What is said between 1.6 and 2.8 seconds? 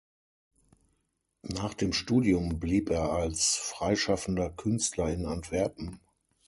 dem Studium